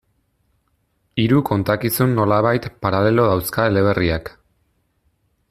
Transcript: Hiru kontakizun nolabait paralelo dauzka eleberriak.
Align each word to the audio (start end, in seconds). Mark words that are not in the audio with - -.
Hiru 1.23 1.41
kontakizun 1.49 2.15
nolabait 2.21 2.67
paralelo 2.87 3.27
dauzka 3.35 3.67
eleberriak. 3.73 4.35